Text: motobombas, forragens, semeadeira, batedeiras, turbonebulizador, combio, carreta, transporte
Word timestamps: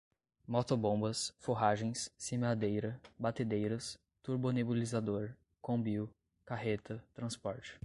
motobombas, 0.47 1.31
forragens, 1.37 2.09
semeadeira, 2.17 2.99
batedeiras, 3.19 3.99
turbonebulizador, 4.23 5.29
combio, 5.61 6.09
carreta, 6.43 7.03
transporte 7.13 7.79